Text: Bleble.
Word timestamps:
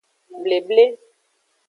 Bleble. 0.45 0.85